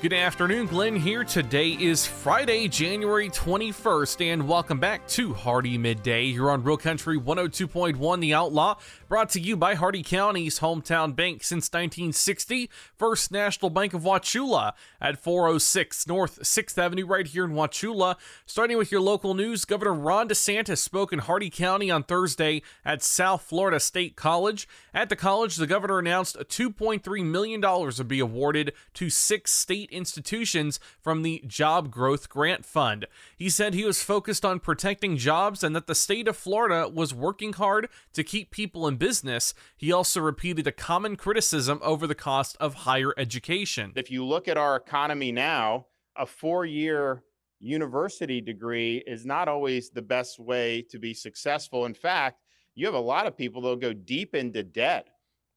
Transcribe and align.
Good 0.00 0.12
afternoon, 0.12 0.68
Glenn 0.68 0.94
here. 0.94 1.24
Today 1.24 1.70
is 1.70 2.06
Friday, 2.06 2.68
January 2.68 3.28
21st, 3.30 4.32
and 4.32 4.46
welcome 4.46 4.78
back 4.78 5.04
to 5.08 5.34
Hardee 5.34 5.76
Midday 5.76 6.30
here 6.30 6.52
on 6.52 6.62
Real 6.62 6.76
Country 6.76 7.18
102.1 7.18 8.20
The 8.20 8.32
Outlaw, 8.32 8.76
brought 9.08 9.30
to 9.30 9.40
you 9.40 9.56
by 9.56 9.74
Hardee 9.74 10.04
County's 10.04 10.60
hometown 10.60 11.16
bank 11.16 11.42
since 11.42 11.66
1960, 11.72 12.70
First 12.94 13.32
National 13.32 13.70
Bank 13.70 13.92
of 13.92 14.02
Wauchula 14.02 14.74
at 15.00 15.18
406 15.18 16.06
North 16.06 16.42
6th 16.42 16.78
Avenue, 16.78 17.04
right 17.04 17.26
here 17.26 17.44
in 17.44 17.50
Wauchula. 17.50 18.14
Starting 18.46 18.78
with 18.78 18.92
your 18.92 19.00
local 19.00 19.34
news, 19.34 19.64
Governor 19.64 19.94
Ron 19.94 20.28
DeSantis 20.28 20.78
spoke 20.78 21.12
in 21.12 21.18
Hardee 21.18 21.50
County 21.50 21.90
on 21.90 22.04
Thursday 22.04 22.62
at 22.84 23.02
South 23.02 23.42
Florida 23.42 23.80
State 23.80 24.14
College. 24.14 24.68
At 24.94 25.08
the 25.08 25.16
college, 25.16 25.56
the 25.56 25.66
governor 25.66 25.98
announced 25.98 26.36
$2.3 26.38 27.24
million 27.24 27.60
would 27.60 28.06
be 28.06 28.20
awarded 28.20 28.72
to 28.94 29.10
six 29.10 29.50
state 29.50 29.87
institutions 29.90 30.80
from 31.00 31.22
the 31.22 31.42
Job 31.46 31.90
Growth 31.90 32.28
Grant 32.28 32.64
Fund. 32.64 33.06
He 33.36 33.50
said 33.50 33.74
he 33.74 33.84
was 33.84 34.02
focused 34.02 34.44
on 34.44 34.60
protecting 34.60 35.16
jobs 35.16 35.62
and 35.62 35.74
that 35.74 35.86
the 35.86 35.94
state 35.94 36.28
of 36.28 36.36
Florida 36.36 36.88
was 36.88 37.14
working 37.14 37.52
hard 37.52 37.88
to 38.12 38.24
keep 38.24 38.50
people 38.50 38.86
in 38.86 38.96
business. 38.96 39.54
He 39.76 39.92
also 39.92 40.20
repeated 40.20 40.66
a 40.66 40.72
common 40.72 41.16
criticism 41.16 41.80
over 41.82 42.06
the 42.06 42.14
cost 42.14 42.56
of 42.60 42.74
higher 42.74 43.14
education. 43.16 43.92
If 43.96 44.10
you 44.10 44.24
look 44.24 44.48
at 44.48 44.56
our 44.56 44.76
economy 44.76 45.32
now, 45.32 45.86
a 46.16 46.26
four 46.26 46.66
year 46.66 47.22
university 47.60 48.40
degree 48.40 49.02
is 49.06 49.26
not 49.26 49.48
always 49.48 49.90
the 49.90 50.02
best 50.02 50.38
way 50.38 50.82
to 50.90 50.98
be 50.98 51.14
successful. 51.14 51.86
In 51.86 51.94
fact, 51.94 52.40
you 52.74 52.86
have 52.86 52.94
a 52.94 53.00
lot 53.00 53.26
of 53.26 53.36
people 53.36 53.62
that'll 53.62 53.76
go 53.76 53.92
deep 53.92 54.34
into 54.34 54.62
debt 54.62 55.08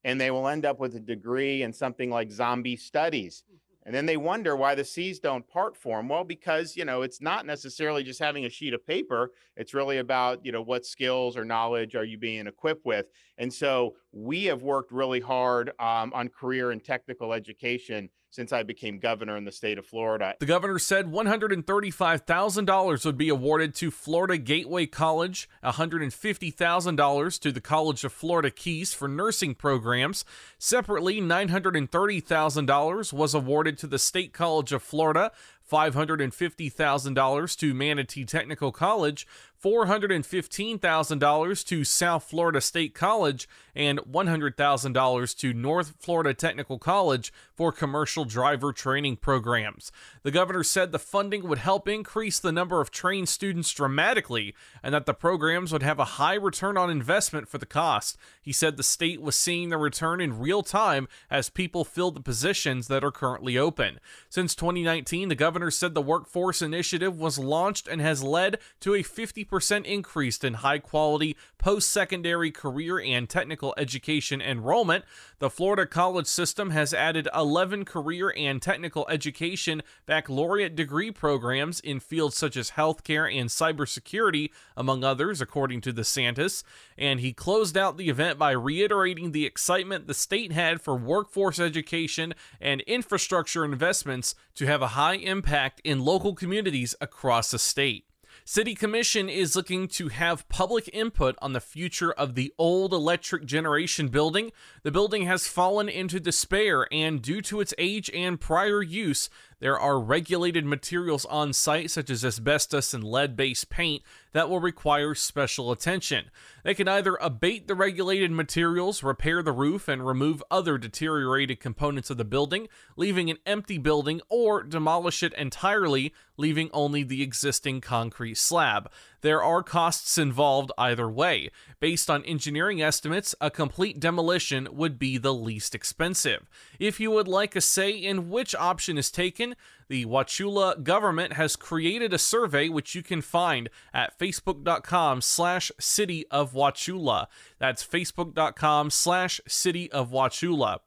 and 0.03 0.19
they 0.19 0.31
will 0.31 0.47
end 0.47 0.65
up 0.65 0.79
with 0.79 0.95
a 0.95 0.99
degree 0.99 1.61
in 1.63 1.71
something 1.71 2.09
like 2.09 2.31
zombie 2.31 2.75
studies. 2.75 3.43
And 3.83 3.95
then 3.95 4.05
they 4.05 4.17
wonder 4.17 4.55
why 4.55 4.75
the 4.75 4.83
seas 4.83 5.19
don't 5.19 5.47
part 5.47 5.75
for 5.75 5.97
them. 5.97 6.07
Well, 6.07 6.23
because, 6.23 6.75
you 6.77 6.85
know, 6.85 7.01
it's 7.01 7.19
not 7.21 7.45
necessarily 7.45 8.03
just 8.03 8.19
having 8.19 8.45
a 8.45 8.49
sheet 8.49 8.73
of 8.73 8.85
paper. 8.85 9.31
It's 9.57 9.73
really 9.73 9.97
about, 9.97 10.45
you 10.45 10.51
know, 10.51 10.61
what 10.61 10.85
skills 10.85 11.35
or 11.35 11.43
knowledge 11.43 11.95
are 11.95 12.03
you 12.03 12.17
being 12.17 12.45
equipped 12.45 12.85
with. 12.85 13.07
And 13.39 13.51
so 13.51 13.95
we 14.11 14.45
have 14.45 14.61
worked 14.61 14.91
really 14.91 15.19
hard 15.19 15.69
um, 15.79 16.11
on 16.13 16.29
career 16.29 16.71
and 16.71 16.83
technical 16.83 17.33
education 17.33 18.09
since 18.31 18.51
I 18.51 18.63
became 18.63 18.97
governor 18.97 19.37
in 19.37 19.43
the 19.43 19.51
state 19.51 19.77
of 19.77 19.85
Florida. 19.85 20.33
The 20.39 20.45
governor 20.45 20.79
said 20.79 21.11
$135,000 21.11 23.05
would 23.05 23.17
be 23.17 23.29
awarded 23.29 23.75
to 23.75 23.91
Florida 23.91 24.37
Gateway 24.37 24.85
College, 24.85 25.47
$150,000 25.63 27.39
to 27.39 27.51
the 27.51 27.61
College 27.61 28.03
of 28.03 28.13
Florida 28.13 28.49
Keys 28.49 28.93
for 28.93 29.07
nursing 29.07 29.53
programs. 29.53 30.25
Separately, 30.57 31.21
$930,000 31.21 33.13
was 33.13 33.33
awarded 33.33 33.77
to 33.77 33.87
the 33.87 33.99
State 33.99 34.33
College 34.33 34.71
of 34.71 34.81
Florida, 34.81 35.31
$550,000 35.69 37.57
to 37.57 37.73
Manatee 37.73 38.25
Technical 38.25 38.71
College, 38.71 39.27
$415,000 39.63 41.65
to 41.65 41.83
South 41.83 42.23
Florida 42.23 42.61
State 42.61 42.93
College, 42.93 43.47
and 43.75 43.99
$100,000 43.99 45.37
to 45.37 45.53
North 45.53 45.93
Florida 45.99 46.33
Technical 46.33 46.77
College 46.77 47.33
for 47.53 47.71
commercial 47.71 48.25
driver 48.25 48.73
training 48.73 49.17
programs. 49.17 49.91
The 50.23 50.31
governor 50.31 50.63
said 50.63 50.91
the 50.91 50.99
funding 50.99 51.47
would 51.47 51.59
help 51.59 51.87
increase 51.87 52.39
the 52.39 52.51
number 52.51 52.81
of 52.81 52.91
trained 52.91 53.29
students 53.29 53.71
dramatically 53.71 54.53
and 54.83 54.93
that 54.93 55.05
the 55.05 55.13
programs 55.13 55.71
would 55.71 55.83
have 55.83 55.99
a 55.99 56.05
high 56.05 56.35
return 56.35 56.77
on 56.77 56.89
investment 56.89 57.47
for 57.47 57.57
the 57.57 57.65
cost. 57.65 58.17
He 58.41 58.51
said 58.51 58.77
the 58.77 58.83
state 58.83 59.21
was 59.21 59.37
seeing 59.37 59.69
the 59.69 59.77
return 59.77 60.19
in 60.19 60.39
real 60.39 60.63
time 60.63 61.07
as 61.29 61.49
people 61.49 61.85
filled 61.85 62.15
the 62.15 62.21
positions 62.21 62.87
that 62.87 63.03
are 63.03 63.11
currently 63.11 63.57
open. 63.57 63.99
Since 64.29 64.55
2019, 64.55 65.29
the 65.29 65.35
governor 65.35 65.71
said 65.71 65.93
the 65.93 66.01
workforce 66.01 66.61
initiative 66.61 67.19
was 67.19 67.39
launched 67.39 67.87
and 67.87 68.01
has 68.01 68.23
led 68.23 68.57
to 68.81 68.93
a 68.93 69.03
50% 69.03 69.50
increase 69.85 70.37
in 70.43 70.55
high 70.55 70.79
quality 70.79 71.35
post 71.57 71.91
secondary 71.91 72.51
career 72.51 72.99
and 72.99 73.29
technical 73.29 73.73
education 73.77 74.41
enrollment. 74.41 75.05
The 75.39 75.49
Florida 75.49 75.85
college 75.85 76.27
system 76.27 76.71
has 76.71 76.93
added 76.93 77.27
11 77.35 77.85
career 77.85 78.33
and 78.35 78.61
technical 78.61 79.05
education 79.09 79.81
baccalaureate 80.05 80.75
degree 80.75 81.11
programs 81.11 81.79
in 81.79 81.99
fields 81.99 82.37
such 82.37 82.55
as 82.57 82.71
healthcare 82.71 83.31
and 83.31 83.49
cybersecurity, 83.49 84.51
among 84.75 85.03
others, 85.03 85.41
according 85.41 85.81
to 85.81 85.91
the 85.91 86.01
DeSantis. 86.01 86.63
And 86.97 87.19
he 87.19 87.33
closed 87.33 87.77
out 87.77 87.97
the 87.97 88.09
event 88.09 88.39
by 88.39 88.51
reiterating 88.51 89.31
the 89.31 89.45
excitement 89.45 90.07
the 90.07 90.13
state 90.13 90.51
had 90.51 90.81
for 90.81 90.95
workforce 90.95 91.59
education 91.59 92.33
and 92.59 92.81
infrastructure 92.81 93.65
investments 93.65 94.35
to 94.55 94.65
have 94.65 94.81
a 94.81 94.87
high 94.87 95.15
impact 95.15 95.81
in 95.83 96.03
local 96.03 96.33
communities 96.33 96.95
across 97.01 97.51
the 97.51 97.59
state. 97.59 98.05
City 98.53 98.75
Commission 98.75 99.29
is 99.29 99.55
looking 99.55 99.87
to 99.87 100.09
have 100.09 100.49
public 100.49 100.89
input 100.91 101.37
on 101.41 101.53
the 101.53 101.61
future 101.61 102.11
of 102.11 102.35
the 102.35 102.53
old 102.57 102.91
electric 102.91 103.45
generation 103.45 104.09
building. 104.09 104.51
The 104.83 104.91
building 104.91 105.25
has 105.25 105.47
fallen 105.47 105.87
into 105.87 106.19
despair, 106.19 106.85
and 106.91 107.21
due 107.21 107.41
to 107.43 107.61
its 107.61 107.73
age 107.77 108.11
and 108.13 108.41
prior 108.41 108.81
use, 108.81 109.29
there 109.61 109.79
are 109.79 109.99
regulated 109.99 110.65
materials 110.65 111.23
on 111.25 111.53
site, 111.53 111.91
such 111.91 112.09
as 112.09 112.25
asbestos 112.25 112.93
and 112.93 113.03
lead 113.03 113.37
based 113.37 113.69
paint, 113.69 114.01
that 114.33 114.49
will 114.49 114.59
require 114.59 115.13
special 115.13 115.71
attention. 115.71 116.31
They 116.63 116.73
can 116.73 116.87
either 116.87 117.15
abate 117.21 117.67
the 117.67 117.75
regulated 117.75 118.31
materials, 118.31 119.03
repair 119.03 119.43
the 119.43 119.51
roof, 119.51 119.87
and 119.87 120.05
remove 120.05 120.43
other 120.49 120.77
deteriorated 120.79 121.59
components 121.59 122.09
of 122.09 122.17
the 122.17 122.25
building, 122.25 122.67
leaving 122.97 123.29
an 123.29 123.37
empty 123.45 123.77
building, 123.77 124.19
or 124.29 124.63
demolish 124.63 125.21
it 125.21 125.33
entirely, 125.35 126.13
leaving 126.37 126.71
only 126.73 127.03
the 127.03 127.21
existing 127.21 127.81
concrete 127.81 128.37
slab. 128.37 128.89
There 129.21 129.43
are 129.43 129.63
costs 129.63 130.17
involved 130.17 130.71
either 130.77 131.09
way. 131.09 131.49
Based 131.79 132.09
on 132.09 132.23
engineering 132.25 132.81
estimates, 132.81 133.35
a 133.39 133.51
complete 133.51 133.99
demolition 133.99 134.67
would 134.71 134.97
be 134.97 135.17
the 135.17 135.33
least 135.33 135.75
expensive. 135.75 136.49
If 136.79 136.99
you 136.99 137.11
would 137.11 137.27
like 137.27 137.55
a 137.55 137.61
say 137.61 137.91
in 137.91 138.29
which 138.29 138.55
option 138.55 138.97
is 138.97 139.11
taken, 139.11 139.55
the 139.87 140.05
Wauchula 140.05 140.83
government 140.83 141.33
has 141.33 141.55
created 141.55 142.13
a 142.13 142.17
survey 142.17 142.69
which 142.69 142.95
you 142.95 143.03
can 143.03 143.21
find 143.21 143.69
at 143.93 144.17
facebook.com 144.17 145.21
slash 145.21 145.71
city 145.79 146.25
of 146.31 146.53
Wauchula. 146.53 147.27
That's 147.59 147.85
facebook.com 147.85 148.89
slash 148.89 149.41
city 149.47 149.91
of 149.91 150.11
Wauchula. 150.11 150.79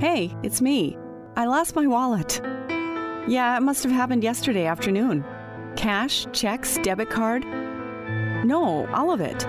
Hey, 0.00 0.32
it's 0.44 0.60
me. 0.60 0.96
I 1.34 1.46
lost 1.46 1.74
my 1.74 1.84
wallet. 1.84 2.40
Yeah, 3.26 3.56
it 3.56 3.62
must 3.62 3.82
have 3.82 3.90
happened 3.90 4.22
yesterday 4.22 4.64
afternoon. 4.64 5.24
Cash, 5.74 6.24
checks, 6.32 6.78
debit 6.84 7.10
card. 7.10 7.44
No, 8.44 8.86
all 8.94 9.10
of 9.10 9.20
it. 9.20 9.42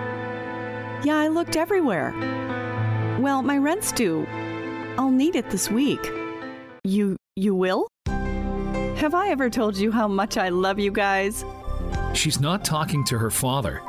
Yeah, 1.06 1.18
I 1.18 1.28
looked 1.28 1.56
everywhere. 1.56 2.16
Well, 3.20 3.44
my 3.44 3.60
rent's 3.60 3.92
due. 3.92 4.26
I'll 4.98 5.12
need 5.12 5.36
it 5.36 5.52
this 5.52 5.70
week. 5.70 6.12
You 6.84 7.16
you 7.36 7.54
will? 7.54 7.88
Have 8.08 9.14
I 9.14 9.30
ever 9.30 9.52
told 9.52 9.78
you 9.78 9.92
how 9.92 10.08
much 10.08 10.36
I 10.36 10.50
love 10.50 10.80
you 10.80 10.92
guys? 10.92 11.46
She's 12.16 12.40
not 12.40 12.66
talking 12.66 13.06
to 13.06 13.20
her 13.20 13.30
father. 13.30 13.84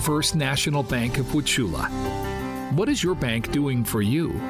First 0.00 0.34
National 0.34 0.82
Bank 0.82 1.18
of 1.18 1.26
Wauchula. 1.26 1.90
What 2.72 2.88
is 2.88 3.04
your 3.04 3.14
bank 3.14 3.52
doing 3.52 3.84
for 3.84 4.00
you? 4.00 4.40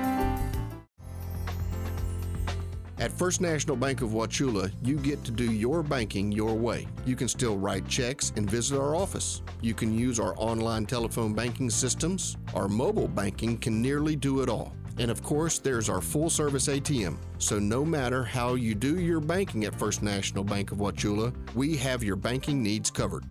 First 3.21 3.43
National 3.43 3.77
Bank 3.77 4.01
of 4.01 4.13
Wauchula, 4.13 4.73
you 4.83 4.97
get 4.97 5.23
to 5.25 5.31
do 5.31 5.53
your 5.53 5.83
banking 5.83 6.33
your 6.33 6.55
way. 6.55 6.89
You 7.05 7.17
can 7.17 7.29
still 7.29 7.59
write 7.59 7.87
checks 7.87 8.33
and 8.35 8.51
visit 8.51 8.79
our 8.79 8.97
office. 8.97 9.43
You 9.61 9.75
can 9.75 9.93
use 9.93 10.19
our 10.19 10.33
online 10.39 10.87
telephone 10.87 11.35
banking 11.35 11.69
systems. 11.69 12.39
Our 12.55 12.67
mobile 12.67 13.09
banking 13.09 13.59
can 13.59 13.83
nearly 13.83 14.17
do 14.17 14.41
it 14.41 14.49
all. 14.49 14.75
And 14.99 15.11
of 15.11 15.23
course, 15.23 15.59
there's 15.59 15.91
our 15.91 16.01
full 16.01 16.31
service 16.31 16.67
ATM. 16.67 17.19
So 17.37 17.59
no 17.59 17.85
matter 17.85 18.25
how 18.25 18.55
you 18.55 18.75
do 18.75 18.99
your 18.99 19.21
banking 19.21 19.67
at 19.67 19.79
First 19.79 20.03
National 20.03 20.43
Bank 20.43 20.73
of 20.73 20.79
Wauchula, 20.79 21.35
we 21.55 21.77
have 21.77 22.03
your 22.03 22.17
banking 22.17 22.63
needs 22.63 22.91
covered. 22.91 23.27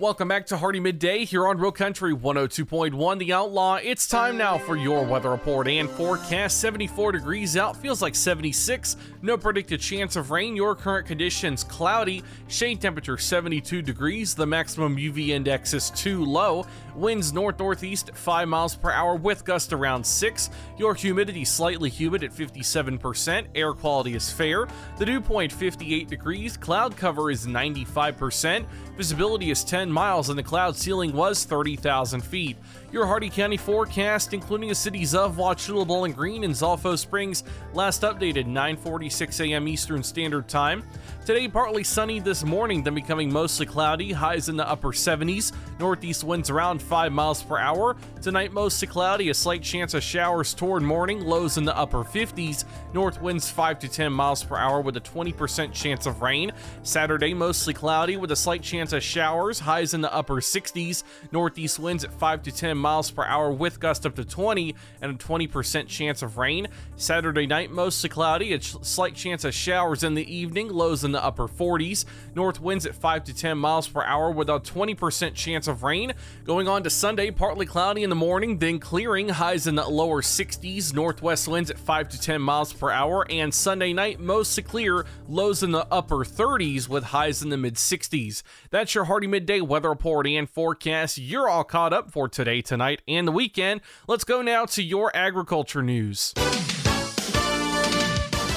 Welcome 0.00 0.26
back 0.26 0.46
to 0.46 0.56
Hardee 0.56 0.80
Midday 0.80 1.24
here 1.24 1.46
on 1.46 1.56
Real 1.56 1.70
Country 1.70 2.12
102.1 2.12 3.18
The 3.20 3.32
Outlaw. 3.32 3.76
It's 3.76 4.08
time 4.08 4.36
now 4.36 4.58
for 4.58 4.74
your 4.74 5.04
weather 5.04 5.30
report 5.30 5.68
and 5.68 5.88
forecast. 5.88 6.60
74 6.60 7.12
degrees 7.12 7.56
out, 7.56 7.76
feels 7.76 8.02
like 8.02 8.16
76. 8.16 8.96
No 9.22 9.38
predicted 9.38 9.80
chance 9.80 10.16
of 10.16 10.32
rain. 10.32 10.56
Your 10.56 10.74
current 10.74 11.06
conditions 11.06 11.62
cloudy. 11.62 12.24
Shade 12.48 12.80
temperature 12.80 13.16
72 13.16 13.82
degrees. 13.82 14.34
The 14.34 14.44
maximum 14.44 14.96
UV 14.96 15.28
index 15.28 15.72
is 15.74 15.90
too 15.90 16.24
low. 16.24 16.66
Winds 16.96 17.32
north 17.32 17.60
northeast 17.60 18.10
5 18.14 18.48
miles 18.48 18.74
per 18.74 18.90
hour 18.90 19.14
with 19.14 19.44
gust 19.44 19.72
around 19.72 20.04
6. 20.04 20.50
Your 20.76 20.96
humidity 20.96 21.44
slightly 21.44 21.88
humid 21.88 22.24
at 22.24 22.32
57%. 22.32 23.46
Air 23.54 23.72
quality 23.72 24.16
is 24.16 24.28
fair. 24.28 24.66
The 24.98 25.06
dew 25.06 25.20
point 25.20 25.52
58 25.52 26.08
degrees. 26.08 26.56
Cloud 26.56 26.96
cover 26.96 27.30
is 27.30 27.46
95%. 27.46 28.66
Visibility 28.96 29.52
is 29.52 29.62
10 29.62 29.83
miles 29.92 30.28
and 30.28 30.38
the 30.38 30.42
cloud 30.42 30.76
ceiling 30.76 31.12
was 31.12 31.44
30,000 31.44 32.22
feet. 32.22 32.56
Your 32.94 33.06
Hardee 33.06 33.28
County 33.28 33.56
forecast, 33.56 34.34
including 34.34 34.68
the 34.68 34.74
cities 34.76 35.16
of 35.16 35.34
Wauchula, 35.34 35.84
Bowling 35.84 36.12
Green, 36.12 36.44
and 36.44 36.54
Zolfo 36.54 36.96
Springs, 36.96 37.42
last 37.72 38.02
updated 38.02 38.46
9:46 38.46 39.50
a.m. 39.50 39.66
Eastern 39.66 40.04
Standard 40.04 40.46
Time. 40.46 40.84
Today, 41.26 41.48
partly 41.48 41.82
sunny 41.82 42.20
this 42.20 42.44
morning, 42.44 42.84
then 42.84 42.94
becoming 42.94 43.32
mostly 43.32 43.66
cloudy. 43.66 44.12
Highs 44.12 44.48
in 44.48 44.56
the 44.56 44.68
upper 44.68 44.92
70s. 44.92 45.52
Northeast 45.80 46.22
winds 46.22 46.50
around 46.50 46.82
5 46.82 47.12
miles 47.12 47.42
per 47.42 47.58
hour. 47.58 47.96
Tonight, 48.20 48.52
mostly 48.52 48.86
cloudy. 48.86 49.30
A 49.30 49.34
slight 49.34 49.62
chance 49.62 49.94
of 49.94 50.02
showers 50.02 50.52
toward 50.52 50.82
morning. 50.82 51.24
Lows 51.24 51.56
in 51.56 51.64
the 51.64 51.76
upper 51.76 52.04
50s. 52.04 52.64
North 52.92 53.20
winds 53.22 53.50
5 53.50 53.78
to 53.80 53.88
10 53.88 54.12
miles 54.12 54.44
per 54.44 54.56
hour 54.56 54.82
with 54.82 54.98
a 54.98 55.00
20% 55.00 55.72
chance 55.72 56.04
of 56.04 56.20
rain. 56.20 56.52
Saturday, 56.82 57.32
mostly 57.32 57.72
cloudy 57.72 58.18
with 58.18 58.30
a 58.30 58.36
slight 58.36 58.62
chance 58.62 58.92
of 58.92 59.02
showers. 59.02 59.58
Highs 59.58 59.94
in 59.94 60.02
the 60.02 60.14
upper 60.14 60.36
60s. 60.36 61.04
Northeast 61.32 61.78
winds 61.78 62.04
at 62.04 62.12
5 62.12 62.42
to 62.42 62.52
10 62.52 62.76
miles 62.84 63.10
per 63.10 63.24
hour 63.24 63.50
with 63.50 63.80
gust 63.80 64.04
up 64.04 64.14
to 64.14 64.26
20 64.26 64.74
and 65.00 65.12
a 65.12 65.14
20% 65.14 65.88
chance 65.88 66.20
of 66.20 66.36
rain. 66.36 66.68
Saturday 66.96 67.46
night, 67.46 67.70
mostly 67.70 68.10
cloudy. 68.10 68.52
A 68.52 68.60
slight 68.60 69.14
chance 69.14 69.42
of 69.42 69.54
showers 69.54 70.04
in 70.04 70.12
the 70.12 70.34
evening. 70.34 70.68
Lows 70.68 71.02
in 71.02 71.12
the 71.12 71.24
upper 71.24 71.48
40s. 71.48 72.04
North 72.34 72.60
winds 72.60 72.84
at 72.84 72.94
5 72.94 73.24
to 73.24 73.34
10 73.34 73.56
miles 73.56 73.88
per 73.88 74.04
hour 74.04 74.30
with 74.30 74.50
a 74.50 74.60
20% 74.60 75.34
chance 75.34 75.66
of 75.66 75.82
rain. 75.82 76.12
Going 76.44 76.68
on 76.68 76.82
to 76.82 76.90
Sunday, 76.90 77.30
partly 77.30 77.64
cloudy 77.64 78.02
in 78.02 78.10
the 78.10 78.16
morning, 78.16 78.58
then 78.58 78.78
clearing. 78.78 79.30
Highs 79.30 79.66
in 79.66 79.76
the 79.76 79.88
lower 79.88 80.20
60s. 80.20 80.92
Northwest 80.92 81.48
winds 81.48 81.70
at 81.70 81.78
5 81.78 82.10
to 82.10 82.20
10 82.20 82.42
miles 82.42 82.74
per 82.74 82.90
hour. 82.90 83.26
And 83.30 83.54
Sunday 83.54 83.94
night, 83.94 84.20
mostly 84.20 84.62
clear. 84.62 85.06
Lows 85.26 85.62
in 85.62 85.70
the 85.70 85.86
upper 85.90 86.18
30s 86.18 86.86
with 86.86 87.04
highs 87.04 87.42
in 87.42 87.48
the 87.48 87.56
mid 87.56 87.76
60s. 87.76 88.42
That's 88.68 88.94
your 88.94 89.04
Hardee 89.04 89.26
Midday 89.26 89.62
weather 89.62 89.88
report 89.88 90.26
and 90.26 90.50
forecast. 90.50 91.18
You're 91.18 91.48
all 91.48 91.64
caught 91.64 91.92
up 91.92 92.10
for 92.10 92.28
today, 92.28 92.60
tonight, 92.74 93.02
and 93.06 93.28
the 93.28 93.32
weekend. 93.32 93.80
Let's 94.08 94.24
go 94.24 94.42
now 94.42 94.64
to 94.66 94.82
your 94.82 95.14
agriculture 95.14 95.80
news. 95.80 96.34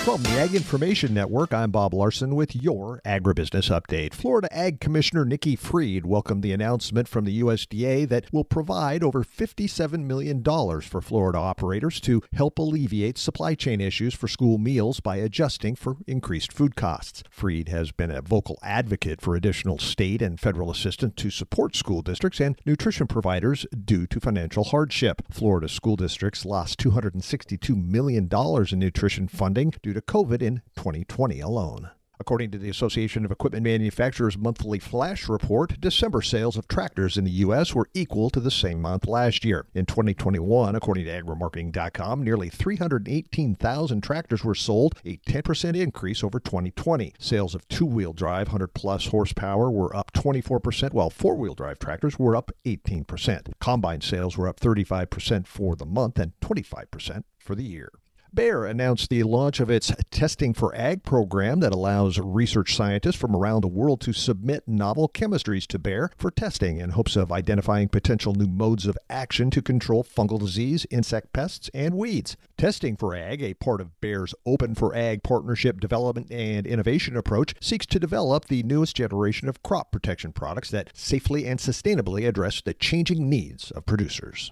From 0.08 0.24
the 0.24 0.40
Ag 0.40 0.56
Information 0.56 1.14
Network, 1.14 1.54
I'm 1.54 1.70
Bob 1.70 1.94
Larson 1.94 2.34
with 2.34 2.56
your 2.56 3.02
agribusiness 3.06 3.70
update. 3.70 4.14
Florida 4.14 4.48
Ag 4.56 4.80
Commissioner 4.80 5.26
Nikki 5.26 5.58
Fried 5.58 6.06
welcomed 6.06 6.44
the 6.44 6.54
announcement 6.54 7.10
from 7.10 7.26
the 7.26 7.42
USDA 7.42 8.08
that 8.08 8.32
will 8.32 8.46
provide 8.46 9.04
over 9.04 9.26
$57 9.26 10.06
million 10.06 10.42
for 10.42 11.02
Florida 11.02 11.38
operators 11.38 12.00
to 12.00 12.24
help 12.32 12.58
alleviate 12.58 13.18
supply 13.18 13.54
chain 13.54 13.82
issues 13.82 14.14
for 14.14 14.30
school 14.30 14.58
meals 14.58 15.02
by 15.02 15.18
adjusting 15.18 15.76
for 15.76 15.98
increased 16.08 16.54
food 16.54 16.78
costs. 16.78 17.22
Fried 17.30 17.68
has 17.68 17.92
been 17.92 18.10
a 18.10 18.22
vocal 18.22 18.58
advocate 18.64 19.20
for 19.20 19.36
additional 19.36 19.78
state 19.78 20.22
and 20.22 20.40
federal 20.40 20.72
assistance 20.72 21.16
to 21.18 21.30
support 21.30 21.76
school 21.76 22.02
districts 22.02 22.40
and 22.40 22.58
nutrition 22.66 23.08
providers 23.08 23.66
due 23.84 24.08
to 24.08 24.22
financial 24.22 24.64
hardship. 24.64 25.22
Florida 25.30 25.68
school 25.68 25.98
districts 25.98 26.46
lost 26.46 26.80
$262 26.80 27.76
million 27.76 28.30
in 28.32 28.80
nutrition 28.80 29.28
funding 29.28 29.74
due 29.84 29.97
to 29.98 30.02
COVID 30.02 30.42
in 30.42 30.62
2020 30.76 31.40
alone. 31.40 31.90
According 32.20 32.50
to 32.52 32.58
the 32.58 32.70
Association 32.70 33.26
of 33.26 33.32
Equipment 33.32 33.64
Manufacturers 33.64 34.38
monthly 34.38 34.80
flash 34.80 35.30
report, 35.30 35.80
December 35.80 36.24
sales 36.24 36.58
of 36.58 36.68
tractors 36.68 37.16
in 37.16 37.26
the 37.26 37.32
U.S. 37.32 37.76
were 37.76 37.90
equal 37.94 38.32
to 38.32 38.40
the 38.40 38.50
same 38.50 38.82
month 38.82 39.08
last 39.08 39.46
year. 39.46 39.68
In 39.76 39.86
2021, 39.86 40.76
according 40.76 41.06
to 41.06 41.12
agrimarketing.com, 41.12 42.24
nearly 42.24 42.50
318,000 42.50 44.02
tractors 44.02 44.44
were 44.44 44.56
sold, 44.56 45.00
a 45.06 45.18
10% 45.18 45.76
increase 45.76 46.24
over 46.24 46.40
2020. 46.40 47.14
Sales 47.20 47.54
of 47.54 47.68
two 47.68 47.86
wheel 47.86 48.14
drive 48.14 48.48
100 48.48 48.74
plus 48.74 49.08
horsepower 49.08 49.70
were 49.70 49.96
up 49.96 50.12
24%, 50.14 50.94
while 50.94 51.12
four 51.12 51.36
wheel 51.36 51.54
drive 51.54 51.78
tractors 51.78 52.18
were 52.18 52.36
up 52.36 52.52
18%. 52.66 53.54
Combine 53.60 54.02
sales 54.02 54.38
were 54.38 54.48
up 54.48 54.60
35% 54.60 55.46
for 55.46 55.76
the 55.76 55.86
month 55.86 56.18
and 56.18 56.34
25% 56.42 57.24
for 57.38 57.54
the 57.54 57.64
year. 57.64 57.92
Bayer 58.34 58.66
announced 58.66 59.10
the 59.10 59.24
launch 59.24 59.60
of 59.60 59.70
its 59.70 59.92
Testing 60.12 60.54
for 60.54 60.76
Ag 60.76 61.04
program 61.04 61.62
that 61.62 61.74
allows 61.74 62.20
research 62.20 62.76
scientists 62.76 63.16
from 63.16 63.36
around 63.36 63.62
the 63.62 63.68
world 63.68 64.02
to 64.02 64.14
submit 64.14 64.68
novel 64.68 65.08
chemistries 65.08 65.66
to 65.68 65.80
Bayer 65.80 66.12
for 66.18 66.30
testing 66.30 66.80
in 66.80 66.92
hopes 66.92 67.16
of 67.16 67.32
identifying 67.32 67.88
potential 67.88 68.34
new 68.34 68.48
modes 68.48 68.86
of 68.86 68.98
action 69.10 69.50
to 69.52 69.62
control 69.62 70.04
fungal 70.04 70.40
disease, 70.40 70.86
insect 70.92 71.32
pests, 71.32 71.70
and 71.74 71.96
weeds. 71.96 72.36
Testing 72.58 72.98
for 72.98 73.16
Ag, 73.16 73.42
a 73.42 73.54
part 73.54 73.80
of 73.80 74.00
Bayer's 74.02 74.36
Open 74.46 74.76
for 74.76 74.94
Ag 74.96 75.24
partnership 75.24 75.80
development 75.80 76.32
and 76.32 76.68
innovation 76.68 77.16
approach, 77.16 77.54
seeks 77.62 77.86
to 77.86 78.00
develop 78.00 78.46
the 78.46 78.64
newest 78.64 78.96
generation 78.96 79.48
of 79.48 79.64
crop 79.64 79.92
protection 79.92 80.34
products 80.34 80.70
that 80.72 80.90
safely 80.94 81.46
and 81.46 81.60
sustainably 81.60 82.28
address 82.28 82.62
the 82.62 82.74
changing 82.74 83.30
needs 83.30 83.72
of 83.72 83.86
producers. 83.86 84.52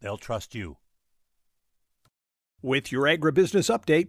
they'll 0.00 0.18
trust 0.18 0.54
you. 0.54 0.76
With 2.60 2.90
your 2.90 3.04
agribusiness 3.04 3.70
update, 3.74 4.08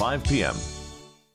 5 0.00 0.24
p.m. 0.24 0.56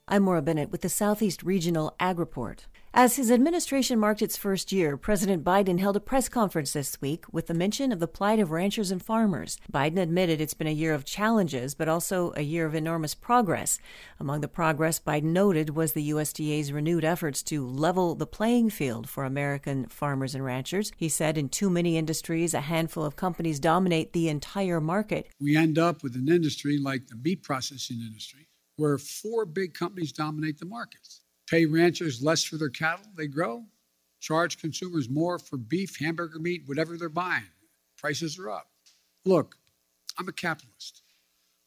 I'm 0.07 0.23
Maura 0.23 0.41
Bennett 0.41 0.71
with 0.71 0.81
the 0.81 0.89
Southeast 0.89 1.43
Regional 1.43 1.95
Ag 1.99 2.17
Report. 2.17 2.65
As 2.95 3.17
his 3.17 3.29
administration 3.29 3.99
marked 3.99 4.23
its 4.23 4.37
first 4.37 4.71
year, 4.71 4.97
President 4.97 5.43
Biden 5.43 5.79
held 5.79 5.95
a 5.95 5.99
press 5.99 6.27
conference 6.27 6.73
this 6.73 6.99
week 6.99 7.25
with 7.31 7.45
the 7.45 7.53
mention 7.53 7.91
of 7.91 7.99
the 7.99 8.07
plight 8.07 8.39
of 8.39 8.49
ranchers 8.49 8.89
and 8.89 9.03
farmers. 9.03 9.59
Biden 9.71 9.99
admitted 9.99 10.41
it's 10.41 10.55
been 10.55 10.65
a 10.65 10.71
year 10.71 10.95
of 10.95 11.05
challenges, 11.05 11.75
but 11.75 11.87
also 11.87 12.33
a 12.35 12.41
year 12.41 12.65
of 12.65 12.73
enormous 12.73 13.13
progress. 13.13 13.77
Among 14.19 14.41
the 14.41 14.47
progress 14.47 14.99
Biden 14.99 15.25
noted 15.25 15.75
was 15.75 15.93
the 15.93 16.09
USDA's 16.09 16.71
renewed 16.71 17.05
efforts 17.05 17.43
to 17.43 17.67
level 17.67 18.15
the 18.15 18.25
playing 18.25 18.71
field 18.71 19.07
for 19.07 19.25
American 19.25 19.85
farmers 19.89 20.33
and 20.33 20.43
ranchers. 20.43 20.91
He 20.97 21.09
said 21.09 21.37
in 21.37 21.49
too 21.49 21.69
many 21.69 21.97
industries, 21.97 22.55
a 22.55 22.61
handful 22.61 23.05
of 23.05 23.15
companies 23.15 23.59
dominate 23.59 24.13
the 24.13 24.27
entire 24.27 24.81
market. 24.81 25.27
We 25.39 25.55
end 25.55 25.77
up 25.77 26.01
with 26.01 26.15
an 26.15 26.29
industry 26.29 26.79
like 26.79 27.09
the 27.09 27.15
meat 27.15 27.43
processing 27.43 28.01
industry 28.01 28.47
where 28.77 28.97
four 28.97 29.45
big 29.45 29.73
companies 29.73 30.11
dominate 30.11 30.59
the 30.59 30.65
markets. 30.65 31.21
Pay 31.47 31.65
ranchers 31.65 32.23
less 32.23 32.43
for 32.43 32.57
their 32.57 32.69
cattle 32.69 33.05
they 33.15 33.27
grow, 33.27 33.63
charge 34.19 34.57
consumers 34.57 35.09
more 35.09 35.37
for 35.37 35.57
beef, 35.57 35.97
hamburger 35.99 36.39
meat, 36.39 36.63
whatever 36.65 36.97
they're 36.97 37.09
buying. 37.09 37.43
Prices 37.97 38.37
are 38.39 38.49
up. 38.49 38.67
Look, 39.25 39.55
I'm 40.17 40.27
a 40.27 40.33
capitalist, 40.33 41.03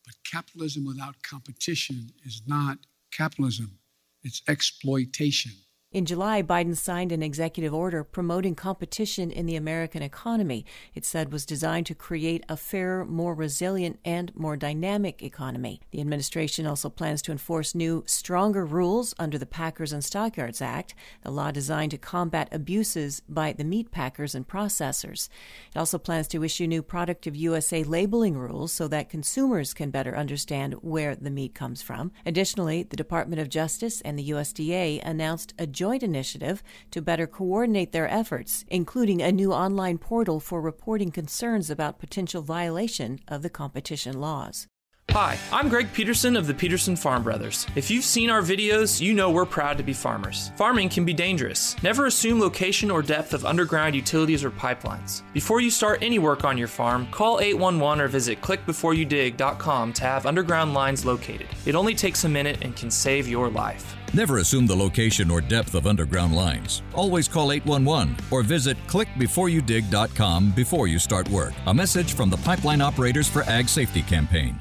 but 0.04 0.14
capitalism 0.30 0.84
without 0.84 1.22
competition 1.22 2.10
is 2.24 2.42
not 2.46 2.78
capitalism, 3.12 3.78
it's 4.22 4.42
exploitation. 4.48 5.52
In 5.90 6.04
July, 6.04 6.42
Biden 6.42 6.76
signed 6.76 7.12
an 7.12 7.22
executive 7.22 7.72
order 7.72 8.04
promoting 8.04 8.54
competition 8.54 9.30
in 9.30 9.46
the 9.46 9.56
American 9.56 10.02
economy. 10.02 10.66
It 10.94 11.06
said 11.06 11.32
was 11.32 11.46
designed 11.46 11.86
to 11.86 11.94
create 11.94 12.44
a 12.46 12.58
fairer, 12.58 13.06
more 13.06 13.34
resilient, 13.34 13.98
and 14.04 14.30
more 14.36 14.54
dynamic 14.54 15.22
economy. 15.22 15.80
The 15.90 16.02
administration 16.02 16.66
also 16.66 16.90
plans 16.90 17.22
to 17.22 17.32
enforce 17.32 17.74
new, 17.74 18.04
stronger 18.06 18.66
rules 18.66 19.14
under 19.18 19.38
the 19.38 19.46
Packers 19.46 19.94
and 19.94 20.04
Stockyards 20.04 20.60
Act, 20.60 20.94
the 21.22 21.30
law 21.30 21.50
designed 21.50 21.92
to 21.92 21.98
combat 21.98 22.50
abuses 22.52 23.22
by 23.26 23.54
the 23.54 23.64
meat 23.64 23.90
packers 23.90 24.34
and 24.34 24.46
processors. 24.46 25.30
It 25.74 25.78
also 25.78 25.96
plans 25.96 26.28
to 26.28 26.44
issue 26.44 26.66
new 26.66 26.82
Product 26.82 27.26
of 27.26 27.34
USA 27.34 27.82
labeling 27.82 28.36
rules 28.36 28.72
so 28.72 28.88
that 28.88 29.08
consumers 29.08 29.72
can 29.72 29.90
better 29.90 30.14
understand 30.14 30.74
where 30.82 31.16
the 31.16 31.30
meat 31.30 31.54
comes 31.54 31.80
from. 31.80 32.12
Additionally, 32.26 32.82
the 32.82 32.94
Department 32.94 33.40
of 33.40 33.48
Justice 33.48 34.02
and 34.02 34.18
the 34.18 34.28
USDA 34.28 35.00
announced 35.02 35.54
a 35.58 35.77
joint 35.78 36.02
initiative 36.02 36.60
to 36.90 37.00
better 37.00 37.28
coordinate 37.28 37.92
their 37.92 38.08
efforts, 38.08 38.64
including 38.68 39.22
a 39.22 39.30
new 39.30 39.52
online 39.52 39.96
portal 39.96 40.40
for 40.40 40.60
reporting 40.60 41.12
concerns 41.12 41.70
about 41.70 42.00
potential 42.00 42.42
violation 42.42 43.20
of 43.28 43.42
the 43.42 43.50
competition 43.50 44.20
laws. 44.20 44.66
Hi, 45.12 45.38
I'm 45.50 45.70
Greg 45.70 45.90
Peterson 45.94 46.36
of 46.36 46.46
the 46.46 46.52
Peterson 46.54 46.94
Farm 46.94 47.22
Brothers. 47.22 47.66
If 47.74 47.90
you've 47.90 48.04
seen 48.04 48.28
our 48.28 48.42
videos, 48.42 49.00
you 49.00 49.14
know 49.14 49.30
we're 49.30 49.46
proud 49.46 49.78
to 49.78 49.82
be 49.82 49.94
farmers. 49.94 50.52
Farming 50.56 50.90
can 50.90 51.04
be 51.04 51.14
dangerous. 51.14 51.74
Never 51.82 52.06
assume 52.06 52.38
location 52.38 52.90
or 52.90 53.02
depth 53.02 53.32
of 53.32 53.46
underground 53.46 53.94
utilities 53.96 54.44
or 54.44 54.50
pipelines. 54.50 55.22
Before 55.32 55.60
you 55.60 55.70
start 55.70 56.02
any 56.02 56.18
work 56.18 56.44
on 56.44 56.58
your 56.58 56.68
farm, 56.68 57.08
call 57.10 57.40
811 57.40 58.04
or 58.04 58.08
visit 58.08 58.40
clickbeforeyoudig.com 58.42 59.92
to 59.94 60.02
have 60.02 60.26
underground 60.26 60.74
lines 60.74 61.04
located. 61.06 61.48
It 61.64 61.74
only 61.74 61.94
takes 61.94 62.24
a 62.24 62.28
minute 62.28 62.58
and 62.62 62.76
can 62.76 62.90
save 62.90 63.26
your 63.26 63.48
life. 63.48 63.96
Never 64.12 64.38
assume 64.38 64.66
the 64.66 64.76
location 64.76 65.30
or 65.30 65.40
depth 65.40 65.74
of 65.74 65.86
underground 65.86 66.36
lines. 66.36 66.82
Always 66.94 67.28
call 67.28 67.50
811 67.50 68.16
or 68.30 68.42
visit 68.42 68.76
clickbeforeyoudig.com 68.86 70.50
before 70.50 70.86
you 70.86 70.98
start 70.98 71.28
work. 71.30 71.54
A 71.66 71.74
message 71.74 72.12
from 72.12 72.30
the 72.30 72.36
Pipeline 72.38 72.82
Operators 72.82 73.28
for 73.28 73.42
Ag 73.44 73.68
Safety 73.68 74.02
campaign. 74.02 74.60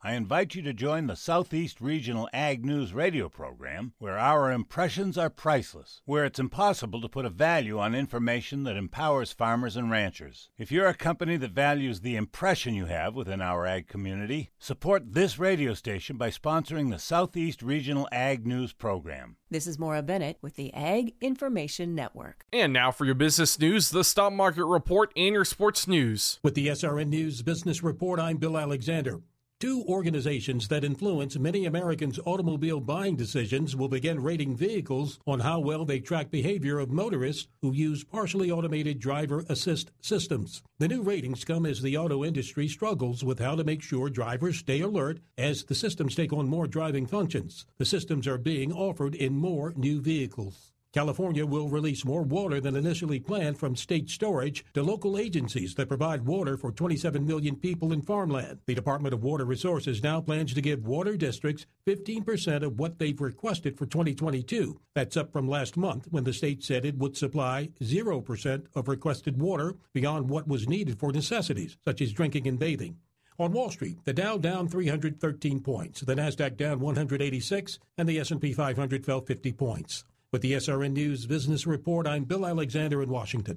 I 0.00 0.12
invite 0.12 0.54
you 0.54 0.62
to 0.62 0.72
join 0.72 1.08
the 1.08 1.16
Southeast 1.16 1.80
Regional 1.80 2.28
Ag 2.32 2.64
News 2.64 2.94
radio 2.94 3.28
program, 3.28 3.94
where 3.98 4.16
our 4.16 4.52
impressions 4.52 5.18
are 5.18 5.28
priceless, 5.28 6.02
where 6.04 6.24
it's 6.24 6.38
impossible 6.38 7.00
to 7.00 7.08
put 7.08 7.24
a 7.24 7.30
value 7.30 7.80
on 7.80 7.96
information 7.96 8.62
that 8.62 8.76
empowers 8.76 9.32
farmers 9.32 9.76
and 9.76 9.90
ranchers. 9.90 10.50
If 10.56 10.70
you're 10.70 10.86
a 10.86 10.94
company 10.94 11.36
that 11.38 11.50
values 11.50 12.02
the 12.02 12.14
impression 12.14 12.74
you 12.74 12.86
have 12.86 13.16
within 13.16 13.42
our 13.42 13.66
ag 13.66 13.88
community, 13.88 14.50
support 14.60 15.14
this 15.14 15.36
radio 15.36 15.74
station 15.74 16.16
by 16.16 16.30
sponsoring 16.30 16.92
the 16.92 17.00
Southeast 17.00 17.60
Regional 17.60 18.08
Ag 18.12 18.46
News 18.46 18.72
program. 18.72 19.36
This 19.50 19.66
is 19.66 19.80
Maura 19.80 20.04
Bennett 20.04 20.38
with 20.40 20.54
the 20.54 20.72
Ag 20.74 21.14
Information 21.20 21.96
Network. 21.96 22.44
And 22.52 22.72
now 22.72 22.92
for 22.92 23.04
your 23.04 23.16
business 23.16 23.58
news, 23.58 23.90
the 23.90 24.04
stock 24.04 24.32
market 24.32 24.64
report, 24.64 25.12
and 25.16 25.34
your 25.34 25.44
sports 25.44 25.88
news. 25.88 26.38
With 26.44 26.54
the 26.54 26.68
SRN 26.68 27.08
News 27.08 27.42
Business 27.42 27.82
Report, 27.82 28.20
I'm 28.20 28.36
Bill 28.36 28.56
Alexander. 28.56 29.22
Two 29.60 29.82
organizations 29.88 30.68
that 30.68 30.84
influence 30.84 31.36
many 31.36 31.66
Americans' 31.66 32.20
automobile 32.24 32.78
buying 32.78 33.16
decisions 33.16 33.74
will 33.74 33.88
begin 33.88 34.22
rating 34.22 34.56
vehicles 34.56 35.18
on 35.26 35.40
how 35.40 35.58
well 35.58 35.84
they 35.84 35.98
track 35.98 36.30
behavior 36.30 36.78
of 36.78 36.92
motorists 36.92 37.48
who 37.60 37.72
use 37.72 38.04
partially 38.04 38.52
automated 38.52 39.00
driver 39.00 39.44
assist 39.48 39.90
systems. 40.00 40.62
The 40.78 40.86
new 40.86 41.02
ratings 41.02 41.44
come 41.44 41.66
as 41.66 41.82
the 41.82 41.96
auto 41.96 42.24
industry 42.24 42.68
struggles 42.68 43.24
with 43.24 43.40
how 43.40 43.56
to 43.56 43.64
make 43.64 43.82
sure 43.82 44.08
drivers 44.08 44.58
stay 44.58 44.80
alert 44.80 45.18
as 45.36 45.64
the 45.64 45.74
systems 45.74 46.14
take 46.14 46.32
on 46.32 46.46
more 46.46 46.68
driving 46.68 47.08
functions. 47.08 47.66
The 47.78 47.84
systems 47.84 48.28
are 48.28 48.38
being 48.38 48.72
offered 48.72 49.16
in 49.16 49.34
more 49.34 49.72
new 49.76 50.00
vehicles. 50.00 50.70
California 50.94 51.44
will 51.44 51.68
release 51.68 52.02
more 52.02 52.22
water 52.22 52.60
than 52.60 52.74
initially 52.74 53.20
planned 53.20 53.58
from 53.58 53.76
state 53.76 54.08
storage 54.08 54.64
to 54.72 54.82
local 54.82 55.18
agencies 55.18 55.74
that 55.74 55.88
provide 55.88 56.24
water 56.24 56.56
for 56.56 56.72
27 56.72 57.26
million 57.26 57.56
people 57.56 57.92
in 57.92 58.00
farmland. 58.00 58.60
The 58.64 58.74
Department 58.74 59.12
of 59.12 59.22
Water 59.22 59.44
Resources 59.44 60.02
now 60.02 60.22
plans 60.22 60.54
to 60.54 60.62
give 60.62 60.86
water 60.86 61.14
districts 61.14 61.66
15% 61.86 62.62
of 62.62 62.78
what 62.78 62.98
they've 62.98 63.20
requested 63.20 63.76
for 63.76 63.84
2022. 63.84 64.80
That's 64.94 65.18
up 65.18 65.30
from 65.30 65.46
last 65.46 65.76
month 65.76 66.06
when 66.10 66.24
the 66.24 66.32
state 66.32 66.64
said 66.64 66.86
it 66.86 66.96
would 66.96 67.18
supply 67.18 67.68
0% 67.82 68.66
of 68.74 68.88
requested 68.88 69.38
water 69.38 69.74
beyond 69.92 70.30
what 70.30 70.48
was 70.48 70.68
needed 70.68 70.98
for 70.98 71.12
necessities, 71.12 71.76
such 71.84 72.00
as 72.00 72.12
drinking 72.12 72.48
and 72.48 72.58
bathing. 72.58 72.96
On 73.38 73.52
Wall 73.52 73.70
Street, 73.70 73.98
the 74.04 74.14
Dow 74.14 74.38
down 74.38 74.68
313 74.68 75.60
points, 75.60 76.00
the 76.00 76.14
Nasdaq 76.16 76.56
down 76.56 76.80
186, 76.80 77.78
and 77.98 78.08
the 78.08 78.18
S&P 78.18 78.54
500 78.54 79.04
fell 79.04 79.20
50 79.20 79.52
points. 79.52 80.04
With 80.30 80.42
the 80.42 80.52
SRN 80.52 80.92
News 80.92 81.24
Business 81.24 81.66
Report, 81.66 82.06
I'm 82.06 82.24
Bill 82.24 82.44
Alexander 82.44 83.02
in 83.02 83.08
Washington. 83.08 83.56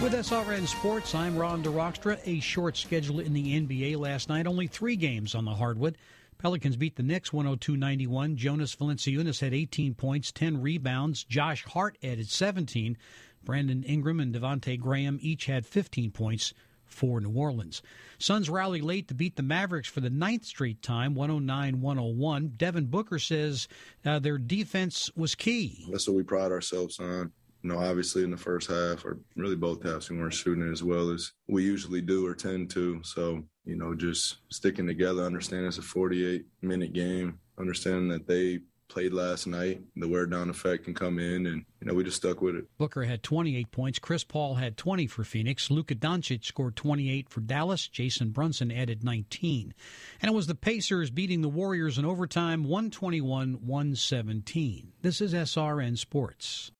With 0.00 0.12
SRN 0.12 0.68
Sports, 0.68 1.16
I'm 1.16 1.36
Ron 1.36 1.64
DeRockstra. 1.64 2.20
A 2.24 2.38
short 2.38 2.76
schedule 2.76 3.18
in 3.18 3.32
the 3.32 3.60
NBA 3.60 3.98
last 3.98 4.28
night, 4.28 4.46
only 4.46 4.68
three 4.68 4.94
games 4.94 5.34
on 5.34 5.44
the 5.44 5.54
hardwood. 5.56 5.98
Pelicans 6.38 6.76
beat 6.76 6.94
the 6.94 7.02
Knicks 7.02 7.32
102 7.32 7.76
91. 7.76 8.36
Jonas 8.36 8.76
Valanciunas 8.76 9.40
had 9.40 9.52
18 9.52 9.94
points, 9.94 10.30
10 10.30 10.62
rebounds. 10.62 11.24
Josh 11.24 11.64
Hart 11.64 11.98
added 12.00 12.28
17. 12.28 12.96
Brandon 13.42 13.82
Ingram 13.82 14.20
and 14.20 14.32
Devonte 14.32 14.78
Graham 14.78 15.18
each 15.20 15.46
had 15.46 15.66
15 15.66 16.12
points 16.12 16.54
for 16.92 17.20
New 17.20 17.32
Orleans. 17.32 17.82
Suns 18.18 18.48
rally 18.48 18.80
late 18.80 19.08
to 19.08 19.14
beat 19.14 19.36
the 19.36 19.42
Mavericks 19.42 19.88
for 19.88 20.00
the 20.00 20.10
ninth 20.10 20.44
straight 20.44 20.82
time, 20.82 21.14
109 21.14 21.80
101. 21.80 22.52
Devin 22.56 22.86
Booker 22.86 23.18
says 23.18 23.66
uh, 24.04 24.18
their 24.18 24.38
defense 24.38 25.10
was 25.16 25.34
key. 25.34 25.86
That's 25.90 26.06
what 26.06 26.16
we 26.16 26.22
pride 26.22 26.52
ourselves 26.52 27.00
on. 27.00 27.32
You 27.62 27.70
know, 27.70 27.78
obviously 27.78 28.24
in 28.24 28.30
the 28.30 28.36
first 28.36 28.68
half, 28.68 29.04
or 29.04 29.18
really 29.36 29.56
both 29.56 29.82
halves, 29.82 30.10
we 30.10 30.18
weren't 30.18 30.34
shooting 30.34 30.70
as 30.70 30.82
well 30.82 31.10
as 31.10 31.32
we 31.48 31.62
usually 31.62 32.00
do 32.00 32.26
or 32.26 32.34
tend 32.34 32.70
to. 32.70 33.00
So, 33.04 33.44
you 33.64 33.76
know, 33.76 33.94
just 33.94 34.38
sticking 34.50 34.86
together, 34.86 35.22
understanding 35.22 35.68
it's 35.68 35.78
a 35.78 35.82
48 35.82 36.44
minute 36.60 36.92
game, 36.92 37.38
understanding 37.58 38.08
that 38.08 38.26
they 38.26 38.60
played 38.92 39.12
last 39.12 39.46
night. 39.46 39.82
The 39.96 40.06
wear 40.06 40.26
down 40.26 40.50
effect 40.50 40.84
can 40.84 40.94
come 40.94 41.18
in, 41.18 41.46
and 41.46 41.64
you 41.80 41.86
know 41.86 41.94
we 41.94 42.04
just 42.04 42.18
stuck 42.18 42.42
with 42.42 42.54
it. 42.54 42.66
Booker 42.76 43.04
had 43.04 43.22
28 43.22 43.70
points. 43.70 43.98
Chris 43.98 44.22
Paul 44.22 44.56
had 44.56 44.76
20 44.76 45.06
for 45.06 45.24
Phoenix. 45.24 45.70
Luka 45.70 45.94
Doncic 45.94 46.44
scored 46.44 46.76
28 46.76 47.30
for 47.30 47.40
Dallas. 47.40 47.88
Jalen 47.88 48.34
Brunson 48.34 48.70
added 48.70 49.02
19, 49.02 49.72
and 50.20 50.30
it 50.30 50.34
was 50.34 50.46
the 50.46 50.54
Pacers 50.54 51.08
beating 51.10 51.40
the 51.40 51.48
Warriors 51.48 51.96
in 51.96 52.04
overtime, 52.04 52.66
121-117. 52.66 54.88
This 55.00 55.22
is 55.22 55.32
SRN 55.32 55.96
Sports. 55.96 56.70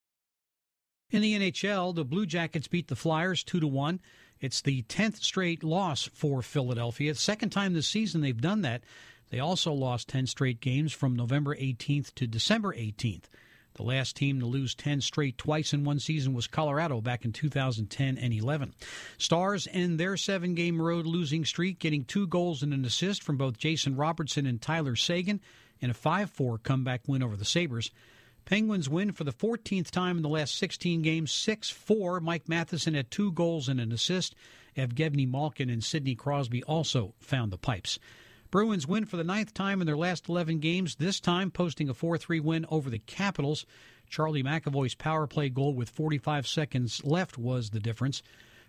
In 1.11 1.23
the 1.23 1.39
NHL, 1.39 1.95
the 1.95 2.05
Blue 2.05 2.27
Jackets 2.27 2.69
beat 2.69 2.89
the 2.89 2.97
Flyers 2.97 3.43
2 3.45 3.61
to 3.61 3.67
1. 3.67 4.01
It's 4.41 4.61
the 4.61 4.83
10th 4.83 5.23
straight 5.23 5.63
loss 5.63 6.11
for 6.13 6.43
Philadelphia. 6.43 7.15
Second 7.15 7.51
time 7.51 7.75
this 7.75 7.87
season 7.87 8.21
they've 8.21 8.41
done 8.41 8.63
that. 8.63 8.83
They 9.33 9.41
also 9.41 9.73
lost 9.73 10.09
10 10.09 10.27
straight 10.27 10.61
games 10.61 10.93
from 10.93 11.17
November 11.17 11.57
18th 11.57 12.15
to 12.17 12.27
December 12.27 12.75
18th. 12.75 13.25
The 13.77 13.83
last 13.83 14.15
team 14.15 14.39
to 14.41 14.47
lose 14.47 14.75
10 14.75 15.01
straight 15.01 15.39
twice 15.39 15.73
in 15.73 15.85
one 15.85 16.01
season 16.01 16.35
was 16.35 16.47
Colorado 16.47 17.01
back 17.01 17.25
in 17.25 17.33
2010 17.33 18.19
and 18.19 18.35
11. 18.35 18.75
Stars 19.17 19.67
end 19.73 19.99
their 19.99 20.19
seven 20.19 20.55
game 20.55 20.83
road 20.83 21.07
losing 21.07 21.47
streak, 21.47 21.79
getting 21.79 22.05
two 22.05 22.27
goals 22.27 22.63
and 22.63 22.75
an 22.75 22.85
assist 22.85 23.23
from 23.23 23.39
both 23.39 23.57
Jason 23.57 23.97
Robertson 23.97 24.45
and 24.45 24.61
Tyler 24.61 24.97
Seguin 24.97 25.41
in 25.81 25.89
a 25.89 25.95
5 25.95 26.29
4 26.29 26.59
comeback 26.59 27.09
win 27.09 27.23
over 27.23 27.35
the 27.35 27.47
Sabres. 27.47 27.91
Penguins 28.45 28.91
win 28.91 29.13
for 29.13 29.25
the 29.25 29.33
14th 29.33 29.91
time 29.91 30.19
in 30.19 30.23
the 30.23 30.29
last 30.29 30.57
16 30.57 31.01
games, 31.01 31.33
6 31.33 31.71
4. 31.71 32.21
Mike 32.21 32.51
Matheson 32.51 32.93
had 32.93 33.11
two 33.11 33.33
goals 33.33 33.71
and 33.71 33.81
an 33.81 33.93
assist. 33.93 34.35
Evgeny 34.77 35.27
Malkin 35.27 35.71
and 35.71 35.83
Sidney 35.83 36.15
Crosby 36.15 36.63
also 36.65 37.15
found 37.19 37.51
the 37.51 37.57
pipes. 37.57 37.99
Bruins 38.53 38.87
win 38.87 39.07
for 39.07 39.17
the 39.17 39.25
ninth 39.25 39.55
time 39.55 39.81
in 39.81 39.87
their 39.87 39.97
last 39.97 40.29
11 40.29 40.59
games, 40.59 40.97
this 40.97 41.21
time 41.21 41.51
posting 41.51 41.89
a 41.89 41.95
4 41.95 42.19
3 42.19 42.39
win 42.39 42.67
over 42.69 42.91
the 42.91 42.99
Capitals. 42.99 43.65
Charlie 44.11 44.43
McAvoy's 44.43 44.95
power 44.95 45.27
play 45.27 45.49
goal 45.49 45.73
with 45.73 45.89
45 45.89 46.47
seconds 46.47 47.03
left 47.03 47.39
was 47.39 47.71
the 47.71 47.81
difference. 47.81 48.23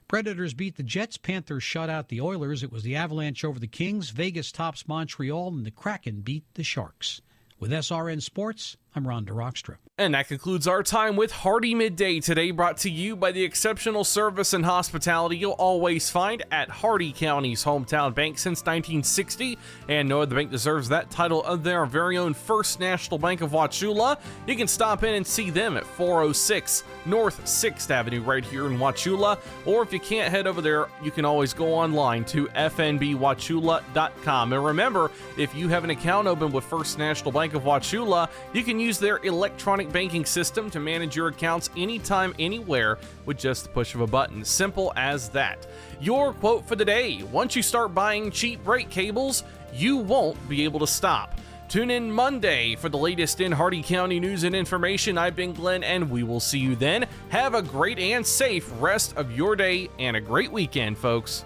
Predators 0.07 0.53
beat 0.53 0.77
the 0.77 0.83
Jets. 0.83 1.17
Panthers 1.17 1.63
shut 1.63 1.89
out 1.89 2.07
the 2.07 2.21
Oilers. 2.21 2.63
It 2.63 2.71
was 2.71 2.83
the 2.83 2.95
Avalanche 2.95 3.43
over 3.43 3.59
the 3.59 3.67
Kings. 3.67 4.11
Vegas 4.11 4.53
tops 4.53 4.87
Montreal, 4.87 5.49
and 5.49 5.65
the 5.65 5.71
Kraken 5.71 6.21
beat 6.21 6.45
the 6.53 6.63
Sharks. 6.63 7.19
With 7.59 7.71
SRN 7.71 8.21
Sports, 8.21 8.77
I'm 8.95 9.07
Ron 9.07 9.25
DeRockstra. 9.25 9.77
And 9.99 10.15
that 10.15 10.27
concludes 10.27 10.67
our 10.67 10.81
time 10.81 11.15
with 11.15 11.31
Hardee 11.31 11.75
Midday 11.75 12.19
today, 12.19 12.49
brought 12.49 12.77
to 12.77 12.89
you 12.89 13.15
by 13.15 13.31
the 13.31 13.43
exceptional 13.43 14.03
service 14.03 14.53
and 14.53 14.65
hospitality 14.65 15.37
you'll 15.37 15.51
always 15.51 16.09
find 16.09 16.43
at 16.51 16.67
Hardee 16.67 17.11
County's 17.11 17.63
hometown 17.63 18.15
bank 18.15 18.39
since 18.39 18.61
1960. 18.61 19.55
And 19.87 20.09
no 20.09 20.21
other 20.21 20.35
bank 20.35 20.49
deserves 20.49 20.89
that 20.89 21.11
title 21.11 21.43
of 21.43 21.63
their 21.63 21.85
very 21.85 22.17
own 22.17 22.33
First 22.33 22.79
National 22.79 23.19
Bank 23.19 23.41
of 23.41 23.51
Wauchula. 23.51 24.19
You 24.47 24.55
can 24.55 24.67
stop 24.67 25.03
in 25.03 25.13
and 25.13 25.25
see 25.25 25.51
them 25.51 25.77
at 25.77 25.85
406 25.85 26.83
North 27.05 27.45
6th 27.45 27.91
Avenue 27.91 28.23
right 28.23 28.43
here 28.43 28.65
in 28.65 28.79
Wauchula. 28.79 29.37
Or 29.67 29.83
if 29.83 29.93
you 29.93 29.99
can't 29.99 30.31
head 30.31 30.47
over 30.47 30.61
there, 30.61 30.87
you 31.03 31.11
can 31.11 31.23
always 31.23 31.53
go 31.53 31.71
online 31.71 32.25
to 32.25 32.47
fnbwauchula.com. 32.47 34.53
And 34.53 34.65
remember, 34.65 35.11
if 35.37 35.53
you 35.53 35.69
have 35.69 35.83
an 35.83 35.91
account 35.91 36.27
open 36.27 36.51
with 36.51 36.63
First 36.63 36.97
National 36.97 37.31
Bank 37.31 37.53
of 37.53 37.61
Wauchula, 37.61 38.27
you 38.53 38.63
can 38.63 38.79
use 38.83 38.99
their 38.99 39.17
electronic 39.19 39.91
banking 39.91 40.25
system 40.25 40.69
to 40.71 40.79
manage 40.79 41.15
your 41.15 41.29
accounts 41.29 41.69
anytime, 41.75 42.33
anywhere 42.37 42.97
with 43.25 43.37
just 43.37 43.63
the 43.63 43.69
push 43.69 43.95
of 43.95 44.01
a 44.01 44.07
button. 44.07 44.43
Simple 44.43 44.93
as 44.95 45.29
that. 45.29 45.65
Your 45.99 46.33
quote 46.33 46.67
for 46.67 46.75
the 46.75 46.85
day 46.85 47.23
once 47.31 47.55
you 47.55 47.63
start 47.63 47.95
buying 47.95 48.29
cheap 48.29 48.63
brake 48.63 48.89
cables, 48.89 49.43
you 49.73 49.97
won't 49.97 50.37
be 50.49 50.63
able 50.63 50.79
to 50.79 50.87
stop. 50.87 51.39
Tune 51.69 51.89
in 51.89 52.11
Monday 52.11 52.75
for 52.75 52.89
the 52.89 52.97
latest 52.97 53.41
in 53.41 53.51
Hardee 53.51 53.81
County 53.81 54.19
news 54.19 54.43
and 54.43 54.55
information. 54.55 55.17
I've 55.17 55.35
been 55.35 55.53
Glenn, 55.53 55.83
and 55.83 56.11
we 56.11 56.21
will 56.21 56.39
see 56.39 56.59
you 56.59 56.75
then. 56.75 57.07
Have 57.29 57.55
a 57.55 57.63
great 57.63 57.97
and 57.97 58.23
safe 58.23 58.69
rest 58.79 59.17
of 59.17 59.31
your 59.31 59.55
day 59.55 59.89
and 59.97 60.15
a 60.15 60.21
great 60.21 60.51
weekend, 60.51 60.99
folks. 60.99 61.45